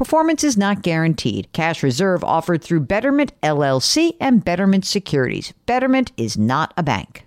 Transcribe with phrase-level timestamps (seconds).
[0.00, 1.52] Performance is not guaranteed.
[1.52, 5.52] Cash reserve offered through Betterment LLC and Betterment Securities.
[5.66, 7.26] Betterment is not a bank.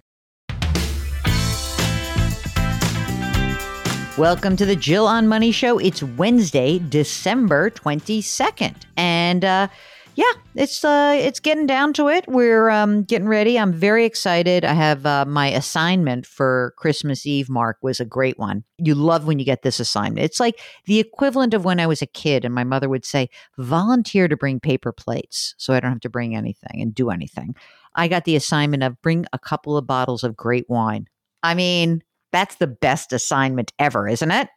[4.17, 5.77] Welcome to the Jill on Money Show.
[5.77, 8.73] It's Wednesday, December 22nd.
[8.97, 9.67] And uh,
[10.15, 12.25] yeah, it's uh, it's getting down to it.
[12.27, 13.57] We're um, getting ready.
[13.57, 14.63] I'm very excited.
[14.63, 17.49] I have uh, my assignment for Christmas Eve.
[17.49, 18.63] Mark was a great one.
[18.77, 20.23] You love when you get this assignment.
[20.25, 23.29] It's like the equivalent of when I was a kid, and my mother would say,
[23.57, 27.55] "Volunteer to bring paper plates, so I don't have to bring anything and do anything."
[27.95, 31.07] I got the assignment of bring a couple of bottles of great wine.
[31.41, 34.49] I mean, that's the best assignment ever, isn't it?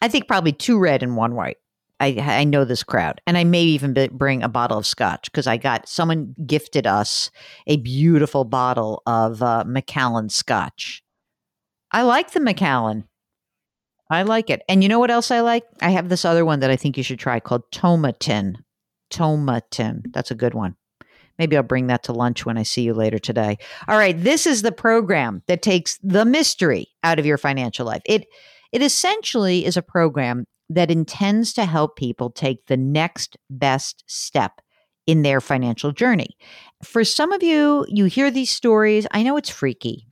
[0.00, 1.58] I think probably two red and one white.
[1.98, 5.46] I, I know this crowd, and I may even bring a bottle of scotch because
[5.46, 7.30] I got someone gifted us
[7.66, 11.02] a beautiful bottle of uh, Macallan scotch.
[11.90, 13.04] I like the Macallan.
[14.10, 14.62] I like it.
[14.68, 15.64] And you know what else I like?
[15.80, 18.56] I have this other one that I think you should try called Tomatin.
[19.10, 20.02] Tomatin.
[20.12, 20.76] That's a good one.
[21.38, 23.58] Maybe I'll bring that to lunch when I see you later today.
[23.88, 28.02] All right, this is the program that takes the mystery out of your financial life.
[28.06, 28.26] It
[28.72, 34.60] it essentially is a program that intends to help people take the next best step
[35.06, 36.36] in their financial journey.
[36.82, 39.06] For some of you, you hear these stories.
[39.12, 40.08] I know it's freaky.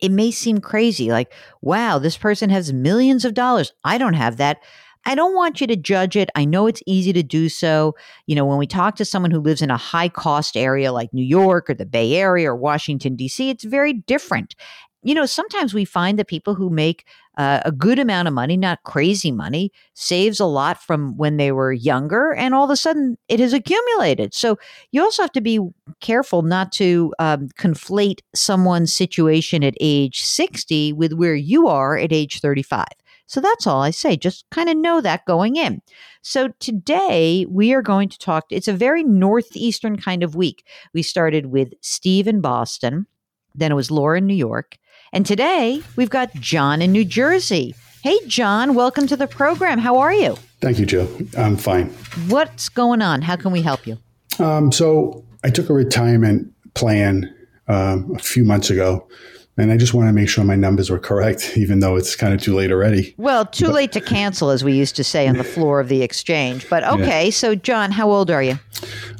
[0.00, 3.72] It may seem crazy, like, wow, this person has millions of dollars.
[3.84, 4.58] I don't have that.
[5.04, 6.28] I don't want you to judge it.
[6.34, 7.94] I know it's easy to do so.
[8.26, 11.14] You know, when we talk to someone who lives in a high cost area like
[11.14, 14.54] New York or the Bay Area or Washington, D.C., it's very different
[15.02, 17.04] you know, sometimes we find that people who make
[17.36, 21.52] uh, a good amount of money, not crazy money, saves a lot from when they
[21.52, 24.34] were younger, and all of a sudden it has accumulated.
[24.34, 24.58] So
[24.90, 25.60] you also have to be
[26.00, 32.12] careful not to um, conflate someone's situation at age 60 with where you are at
[32.12, 32.86] age 35.
[33.28, 34.16] So that's all I say.
[34.16, 35.80] Just kind of know that going in.
[36.22, 38.46] So today we are going to talk.
[38.50, 40.66] It's a very Northeastern kind of week.
[40.92, 43.06] We started with Steve in Boston.
[43.54, 44.78] Then it was Laura in New York.
[45.12, 47.74] And today we've got John in New Jersey.
[48.02, 49.78] Hey, John, welcome to the program.
[49.78, 50.36] How are you?
[50.60, 51.08] Thank you, Joe.
[51.36, 51.86] I'm fine.
[52.28, 53.22] What's going on?
[53.22, 53.98] How can we help you?
[54.38, 57.34] Um, so, I took a retirement plan
[57.68, 59.08] um, a few months ago,
[59.56, 62.34] and I just want to make sure my numbers were correct, even though it's kind
[62.34, 63.14] of too late already.
[63.16, 65.88] Well, too but, late to cancel, as we used to say on the floor of
[65.88, 66.68] the exchange.
[66.68, 67.30] But okay, yeah.
[67.30, 68.58] so, John, how old are you?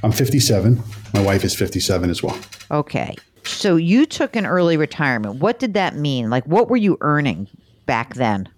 [0.02, 0.82] I'm 57.
[1.14, 2.38] My wife is 57 as well.
[2.70, 3.16] Okay.
[3.48, 5.36] So you took an early retirement.
[5.36, 6.30] What did that mean?
[6.30, 7.48] Like, what were you earning
[7.86, 8.48] back then?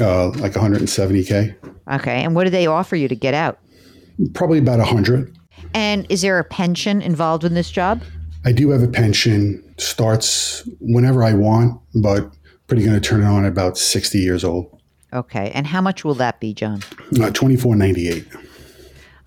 [0.00, 1.54] Uh, like 170k.
[1.92, 3.58] Okay, and what did they offer you to get out?
[4.34, 5.36] Probably about 100.
[5.74, 8.02] And is there a pension involved in this job?
[8.44, 9.64] I do have a pension.
[9.78, 12.30] Starts whenever I want, but
[12.66, 14.80] pretty going to turn it on at about 60 years old.
[15.12, 16.82] Okay, and how much will that be, John?
[17.14, 18.49] Uh, 24.98.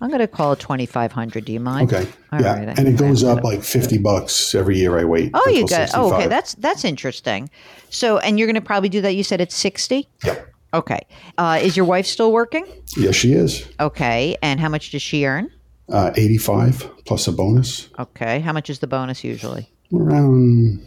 [0.04, 1.90] I'm going to call it 2500 Do you mind?
[1.90, 2.06] Okay.
[2.30, 2.58] All yeah.
[2.58, 5.30] Right, and it goes up like 50 bucks every year I wait.
[5.32, 6.26] Oh, you got Oh, okay.
[6.26, 7.48] That's that's interesting.
[7.88, 9.14] So, and you're going to probably do that.
[9.14, 10.06] You said it's 60?
[10.22, 10.52] Yep.
[10.74, 11.00] Okay.
[11.38, 12.66] Uh, is your wife still working?
[12.98, 13.66] Yes, she is.
[13.80, 14.36] Okay.
[14.42, 15.50] And how much does she earn?
[15.88, 17.88] Uh, 85 plus a bonus.
[17.98, 18.40] Okay.
[18.40, 19.70] How much is the bonus usually?
[19.90, 20.86] Around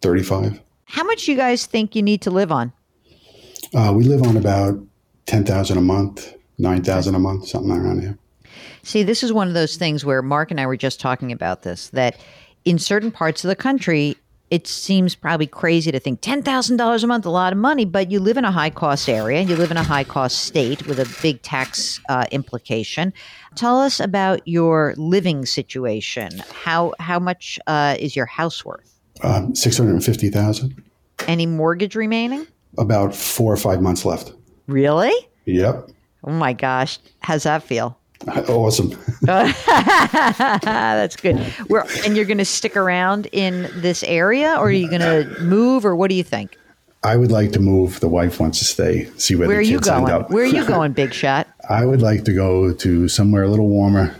[0.00, 0.58] 35.
[0.86, 2.72] How much you guys think you need to live on?
[3.74, 4.80] Uh, we live on about
[5.26, 8.18] 10,000 a month, 9,000 a month, something around here.
[8.82, 11.62] See, this is one of those things where Mark and I were just talking about
[11.62, 12.16] this that
[12.64, 14.16] in certain parts of the country,
[14.50, 18.20] it seems probably crazy to think $10,000 a month, a lot of money, but you
[18.20, 21.18] live in a high cost area, you live in a high cost state with a
[21.22, 23.12] big tax uh, implication.
[23.56, 26.42] Tell us about your living situation.
[26.52, 28.94] How, how much uh, is your house worth?
[29.22, 30.82] Um, 650000
[31.26, 32.46] Any mortgage remaining?
[32.78, 34.34] About four or five months left.
[34.66, 35.12] Really?
[35.46, 35.90] Yep.
[36.24, 36.98] Oh my gosh.
[37.20, 37.98] How's that feel?
[38.48, 38.90] Awesome.
[39.22, 41.38] That's good.
[41.68, 45.40] Where, and you're going to stick around in this area or are you going to
[45.42, 46.56] move or what do you think?
[47.02, 48.00] I would like to move.
[48.00, 50.22] The wife wants to stay, see where, Where are the you kids end going?
[50.22, 50.30] up.
[50.30, 51.46] Where are you going, Big Shot?
[51.68, 54.16] I would like to go to somewhere a little warmer.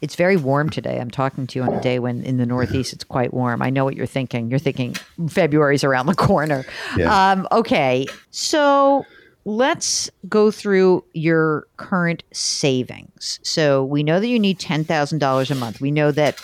[0.00, 0.98] It's very warm today.
[0.98, 3.62] I'm talking to you on a day when in the Northeast it's quite warm.
[3.62, 4.48] I know what you're thinking.
[4.50, 4.94] You're thinking
[5.28, 6.64] February's around the corner.
[6.96, 7.30] Yeah.
[7.32, 9.04] Um, okay, so
[9.44, 13.40] let's go through your current savings.
[13.42, 15.80] So we know that you need ten thousand dollars a month.
[15.80, 16.38] We know that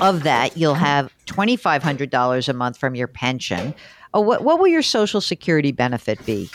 [0.00, 3.74] of that you'll have twenty five hundred dollars a month from your pension.
[4.12, 6.48] Oh, what what will your Social Security benefit be?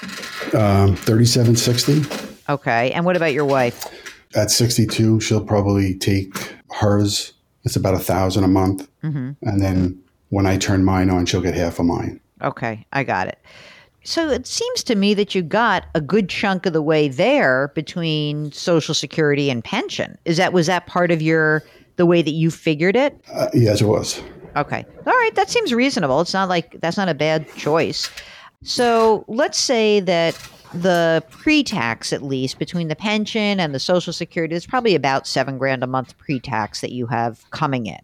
[0.53, 2.27] Um, 3760.
[2.49, 3.85] Okay, and what about your wife?
[4.35, 7.33] At 62, she'll probably take hers.
[7.63, 8.87] It's about a thousand a month.
[9.03, 9.31] Mm-hmm.
[9.41, 12.19] And then when I turn mine on, she'll get half of mine.
[12.41, 13.39] Okay, I got it.
[14.09, 17.71] So it seems to me that you got a good chunk of the way there
[17.75, 20.17] between Social Security and pension.
[20.25, 21.61] Is that was that part of your
[21.97, 23.23] the way that you figured it?
[23.31, 24.19] Uh, yes, it was.
[24.55, 24.83] Okay.
[25.05, 26.21] All right, that seems reasonable.
[26.21, 28.09] It's not like that's not a bad choice.
[28.63, 30.33] So, let's say that
[30.73, 35.57] the pre-tax at least between the pension and the social security is probably about 7
[35.57, 37.99] grand a month pre-tax that you have coming in.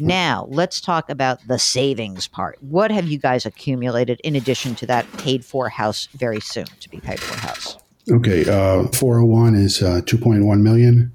[0.00, 2.62] Now, let's talk about the savings part.
[2.62, 6.88] What have you guys accumulated in addition to that paid for house very soon to
[6.88, 7.76] be paid for house?
[8.10, 8.42] Okay.
[8.42, 11.12] Uh, 401 is uh, 2.1 million.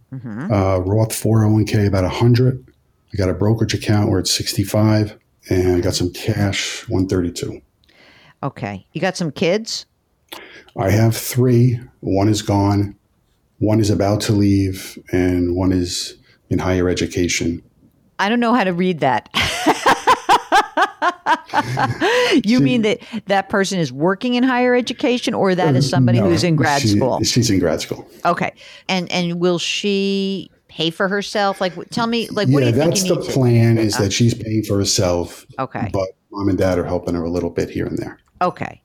[0.51, 2.65] Uh, Roth 401k about 100.
[3.13, 5.17] I got a brokerage account where it's 65,
[5.49, 7.61] and I got some cash 132.
[8.43, 8.85] Okay.
[8.91, 9.85] You got some kids?
[10.77, 11.79] I have three.
[11.99, 12.95] One is gone.
[13.59, 16.15] One is about to leave, and one is
[16.49, 17.61] in higher education.
[18.19, 19.29] I don't know how to read that.
[22.45, 26.19] you mean that that person is working in higher education or that is uh, somebody
[26.19, 27.21] No, who's in grad she- school?
[27.23, 28.09] She's in grad school.
[28.25, 28.53] Okay.
[28.87, 31.61] And and will she pay for herself?
[31.61, 33.77] Like tell me like what do yeah, you think that's you the need to plan.
[33.77, 34.05] Is uh-huh.
[34.05, 35.45] that she's paying for herself.
[35.59, 35.89] Okay.
[35.91, 38.19] But mom and dad are helping her a little bit here and there.
[38.41, 38.81] Okay.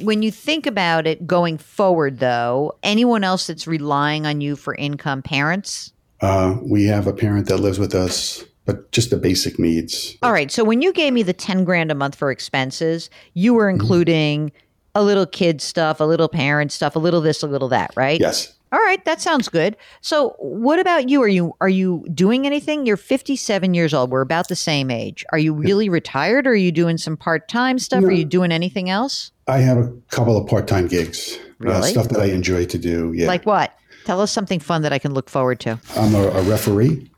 [0.00, 4.74] When you think about it going forward though, anyone else that's relying on you for
[4.74, 5.92] income parents?
[6.20, 10.16] Uh, we have a parent that lives with us, but just the basic needs.
[10.22, 10.50] All right.
[10.50, 13.80] So when you gave me the 10 grand a month for expenses, you were Mm-hmm.
[13.80, 14.52] including
[14.94, 18.18] a little kid stuff, a little parent stuff, a little this, a little that, right?
[18.18, 18.54] Yes.
[18.76, 19.74] All right, that sounds good.
[20.02, 21.22] So, what about you?
[21.22, 22.84] Are you are you doing anything?
[22.84, 24.10] You're 57 years old.
[24.10, 25.24] We're about the same age.
[25.32, 28.04] Are you really retired or are you doing some part-time stuff?
[28.04, 29.32] Are you doing anything else?
[29.48, 33.14] I have a couple of part time gigs, uh, stuff that I enjoy to do.
[33.16, 33.28] Yeah.
[33.28, 33.74] Like what?
[34.04, 35.80] Tell us something fun that I can look forward to.
[35.96, 37.10] I'm a, a referee.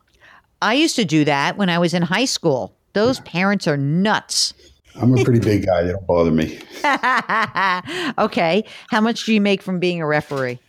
[0.62, 2.76] I used to do that when I was in high school.
[2.92, 4.54] Those parents are nuts.
[4.94, 5.82] I'm a pretty big guy.
[5.82, 6.60] They don't bother me.
[8.18, 8.64] okay.
[8.90, 10.60] How much do you make from being a referee?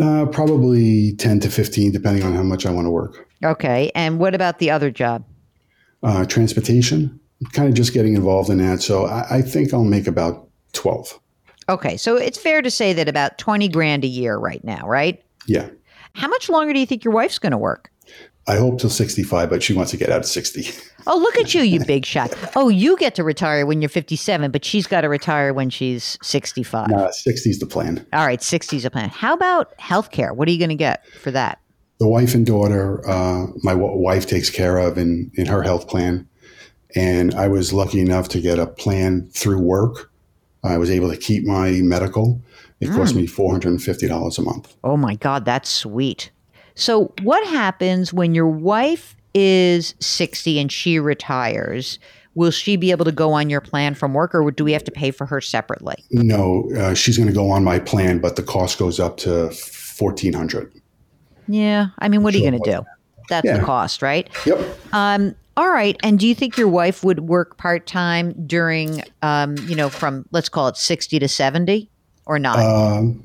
[0.00, 3.26] Uh, probably 10 to 15, depending on how much I want to work.
[3.42, 3.90] Okay.
[3.94, 5.24] And what about the other job?
[6.02, 8.82] Uh, transportation, I'm kind of just getting involved in that.
[8.82, 11.18] So I, I think I'll make about 12.
[11.70, 11.96] Okay.
[11.96, 15.22] So it's fair to say that about 20 grand a year right now, right?
[15.46, 15.70] Yeah.
[16.14, 17.90] How much longer do you think your wife's going to work?
[18.48, 20.70] I hope till 65, but she wants to get out at 60.
[21.06, 22.32] Oh, look at you, you big shot.
[22.56, 26.18] Oh, you get to retire when you're 57, but she's got to retire when she's
[26.22, 26.90] 65.
[26.90, 28.04] Uh, 60 is the plan.
[28.14, 29.10] All right, 60 is a plan.
[29.10, 30.32] How about health care?
[30.32, 31.60] What are you going to get for that?
[32.00, 35.86] The wife and daughter, uh, my w- wife takes care of in, in her health
[35.86, 36.26] plan.
[36.94, 40.10] And I was lucky enough to get a plan through work.
[40.64, 42.40] I was able to keep my medical.
[42.80, 44.76] It cost me $450 a month.
[44.84, 46.30] Oh my God, that's sweet.
[46.78, 51.98] So, what happens when your wife is 60 and she retires?
[52.36, 54.84] Will she be able to go on your plan from work, or do we have
[54.84, 55.96] to pay for her separately?
[56.12, 59.46] No, uh, she's going to go on my plan, but the cost goes up to
[59.98, 60.72] 1400
[61.48, 62.86] Yeah, I mean, what are you going to do?
[63.28, 64.30] That's the cost, right?
[64.46, 64.78] Yep.
[64.92, 65.96] Um, all right.
[66.04, 70.24] And do you think your wife would work part time during, um, you know, from
[70.30, 71.90] let's call it 60 to 70
[72.24, 72.60] or not?
[72.60, 73.20] Um,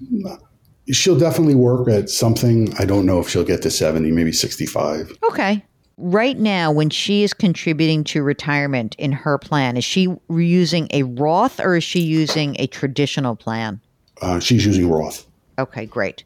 [0.92, 2.74] she'll definitely work at something.
[2.78, 5.18] I don't know if she'll get to 70, maybe 65.
[5.30, 5.64] okay.
[5.98, 11.04] Right now, when she is contributing to retirement in her plan, is she using a
[11.04, 13.80] Roth or is she using a traditional plan?
[14.20, 15.28] Uh, she's using Roth.
[15.60, 16.24] Okay, great.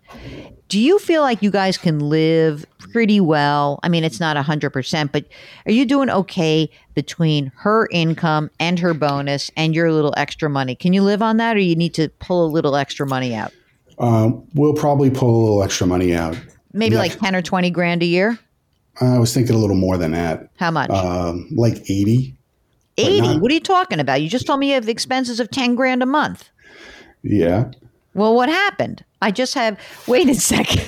[0.69, 3.79] Do you feel like you guys can live pretty well?
[3.83, 5.25] I mean, it's not 100%, but
[5.65, 10.75] are you doing okay between her income and her bonus and your little extra money?
[10.75, 13.51] Can you live on that or you need to pull a little extra money out?
[13.99, 16.39] Um, we'll probably pull a little extra money out.
[16.73, 18.37] Maybe like 10 or 20 grand a year?
[19.01, 20.49] I was thinking a little more than that.
[20.57, 20.89] How much?
[20.89, 22.35] Um, like 80.
[22.97, 23.21] 80?
[23.21, 24.21] not- what are you talking about?
[24.21, 26.49] You just told me you have expenses of 10 grand a month.
[27.23, 27.71] Yeah.
[28.13, 29.03] Well, what happened?
[29.21, 29.79] I just have.
[30.07, 30.83] Wait a second.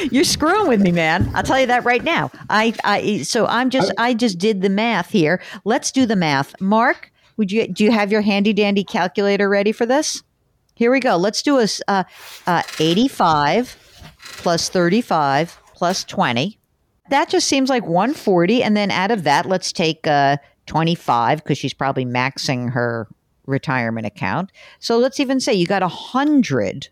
[0.12, 1.30] You're screwing with me, man.
[1.34, 2.30] I'll tell you that right now.
[2.50, 3.22] I, I.
[3.22, 3.92] So I'm just.
[3.98, 5.40] I just did the math here.
[5.64, 6.60] Let's do the math.
[6.60, 7.66] Mark, would you?
[7.68, 10.22] Do you have your handy dandy calculator ready for this?
[10.82, 11.16] Here we go.
[11.16, 12.02] Let's do a uh,
[12.44, 13.76] uh, 85
[14.38, 16.58] plus 35 plus 20.
[17.08, 18.64] That just seems like 140.
[18.64, 23.06] And then out of that, let's take uh, 25 because she's probably maxing her
[23.46, 24.50] retirement account.
[24.80, 26.88] So let's even say you got a hundred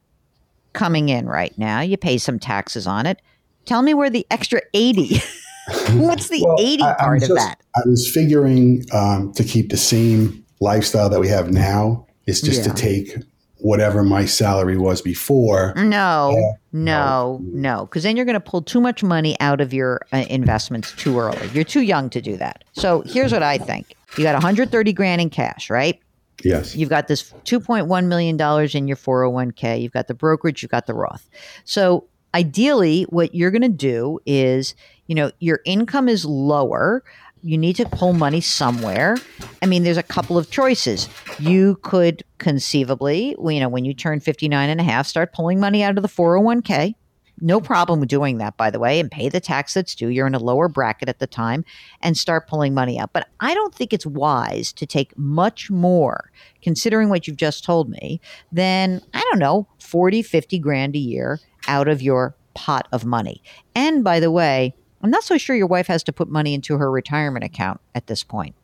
[0.73, 1.81] coming in right now.
[1.81, 3.21] You pay some taxes on it.
[3.65, 5.21] Tell me where the extra 80.
[5.95, 7.57] What's the Well, 80 I- part of that?
[7.75, 12.65] I was figuring um, to keep the same lifestyle that we have now is just
[12.65, 12.73] Yeah.
[12.73, 13.17] to take
[13.61, 15.73] whatever my salary was before.
[15.77, 16.53] No, Yeah.
[16.73, 20.25] no, no, because then you're going to pull too much money out of your uh,
[20.31, 21.49] investments too early.
[21.53, 22.65] You're too young to do that.
[22.73, 26.01] So here's what I think: you got 130 grand in cash, right?
[26.43, 26.75] Yes.
[26.75, 28.41] You've got this $2.1 million
[28.75, 29.83] in your 401k.
[29.83, 31.29] You've got the brokerage, you've got the Roth.
[31.65, 34.75] So ideally, what you're going to do is,
[35.07, 37.05] you know, your income is lower.
[37.43, 39.17] You need to pull money somewhere.
[39.63, 41.09] I mean, there's a couple of choices.
[41.39, 45.83] You could conceivably, you know, when you turn 59 and a half, start pulling money
[45.83, 46.95] out of the 401k.
[47.41, 50.09] No problem with doing that, by the way, and pay the tax that's due.
[50.09, 51.65] You're in a lower bracket at the time
[52.03, 53.15] and start pulling money out.
[53.15, 56.31] But I don't think it's wise to take much more,
[56.61, 58.21] considering what you've just told me,
[58.53, 63.43] than, I don't know, 40, 50 grand a year out of your pot of money.
[63.75, 66.77] And by the way, I'm not so sure your wife has to put money into
[66.77, 68.55] her retirement account at this point.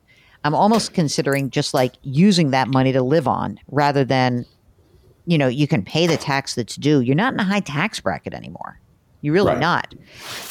[0.45, 4.45] I'm almost considering just like using that money to live on rather than,
[5.27, 7.01] you know, you can pay the tax that's due.
[7.01, 8.79] You're not in a high tax bracket anymore.
[9.23, 9.61] You're really Right.
[9.61, 9.95] not.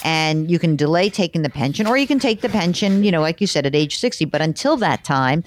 [0.04, 3.22] And you can delay taking the pension or you can take the pension, you know,
[3.22, 4.26] like you said, at age 60.
[4.26, 5.44] But until that time,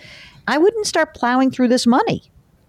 [0.47, 2.23] I wouldn't start plowing through this money.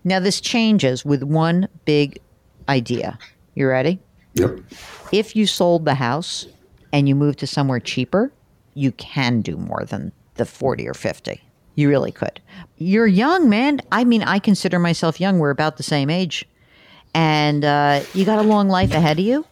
[0.03, 2.19] Now, this changes with one big
[2.67, 3.17] idea.
[3.55, 3.99] You ready?
[4.33, 4.59] Yep.
[5.11, 6.47] if you sold the house
[6.91, 8.31] and you move to somewhere cheaper,
[8.73, 11.41] you can do more than the 40 or 50.
[11.75, 12.41] You really could.
[12.77, 13.81] You're young, man.
[13.91, 15.39] I mean, I consider myself young.
[15.39, 16.45] We're about the same age.
[17.13, 19.45] And uh, you got a long life ahead of you.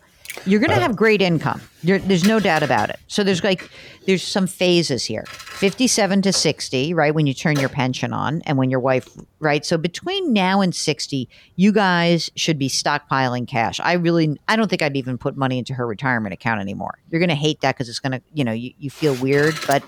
[0.46, 1.62] You're going to uh, have great income.
[1.84, 3.00] You're, there's no doubt about it.
[3.08, 3.70] So there's like
[4.06, 5.26] there's some phases here.
[5.26, 9.08] 57 to 60, right, when you turn your pension on and when your wife,
[9.40, 9.66] right?
[9.66, 13.80] So between now and 60, you guys should be stockpiling cash.
[13.80, 17.00] I really I don't think I'd even put money into her retirement account anymore.
[17.10, 19.56] You're going to hate that cuz it's going to, you know, you, you feel weird,
[19.68, 19.84] but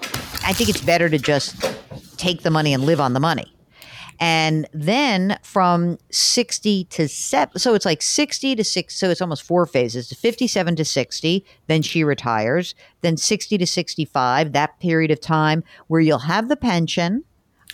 [0.46, 1.56] I think it's better to just
[2.18, 3.54] take the money and live on the money.
[4.20, 9.44] And then from 60 to 7, so it's like 60 to 6, so it's almost
[9.44, 15.22] four phases 57 to 60, then she retires, then 60 to 65, that period of
[15.22, 17.24] time where you'll have the pension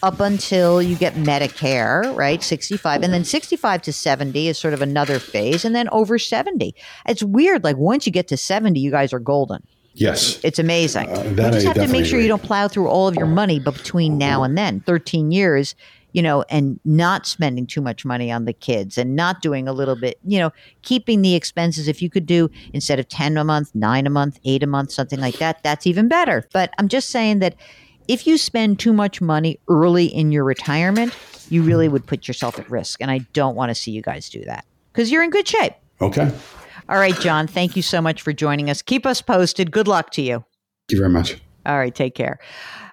[0.04, 2.44] up until you get Medicare, right?
[2.44, 3.02] 65.
[3.02, 5.66] And then 65 to 70 is sort of another phase.
[5.66, 6.76] And then over 70.
[7.08, 7.64] It's weird.
[7.64, 9.66] Like once you get to 70, you guys are golden.
[9.94, 10.40] Yes.
[10.44, 11.10] It's amazing.
[11.10, 13.28] Uh, you just I have to make sure you don't plow through all of your
[13.28, 15.74] money, but between now and then, 13 years,
[16.16, 19.74] you know, and not spending too much money on the kids and not doing a
[19.74, 20.50] little bit, you know,
[20.82, 21.90] keeping the expenses.
[21.90, 24.92] If you could do instead of 10 a month, nine a month, eight a month,
[24.92, 26.48] something like that, that's even better.
[26.54, 27.56] But I'm just saying that
[28.08, 31.14] if you spend too much money early in your retirement,
[31.50, 33.02] you really would put yourself at risk.
[33.02, 35.74] And I don't want to see you guys do that because you're in good shape.
[36.00, 36.32] Okay.
[36.88, 38.82] All right, John, thank you so much for joining us.
[38.82, 39.70] Keep us posted.
[39.70, 40.46] Good luck to you.
[40.88, 41.36] Thank you very much.
[41.66, 42.40] All right, take care.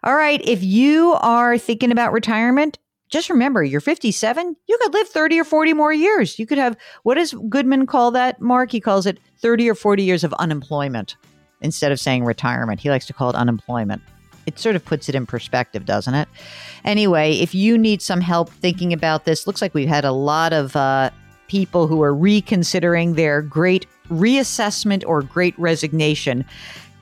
[0.02, 2.79] All right, if you are thinking about retirement,
[3.12, 6.38] just remember you're 57, you could live 30 or 40 more years.
[6.38, 8.73] You could have, what does Goodman call that, Mark?
[8.73, 11.16] He calls it 30 or 40 years of unemployment
[11.61, 12.81] instead of saying retirement.
[12.81, 14.02] He likes to call it unemployment.
[14.47, 16.26] It sort of puts it in perspective, doesn't it?
[16.85, 20.52] Anyway, if you need some help thinking about this, looks like we've had a lot
[20.52, 21.11] of uh,
[21.47, 26.45] people who are reconsidering their great reassessment or great resignation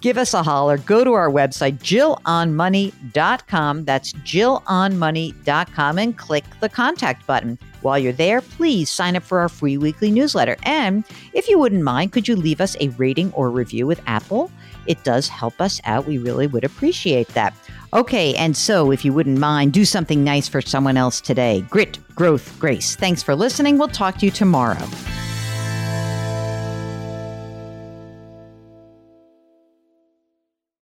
[0.01, 0.79] give us a holler.
[0.79, 3.85] Go to our website, jillonmoney.com.
[3.85, 7.59] That's jillonmoney.com and click the contact button.
[7.83, 10.57] While you're there, please sign up for our free weekly newsletter.
[10.65, 14.51] And if you wouldn't mind, could you leave us a rating or review with Apple?
[14.87, 16.07] It does help us out.
[16.07, 17.55] We really would appreciate that.
[17.93, 21.65] Okay, and so if you wouldn't mind, do something nice for someone else today.
[21.71, 22.97] Grit, growth, grace.
[22.97, 23.79] Thanks for listening.
[23.79, 24.87] We'll talk to you tomorrow.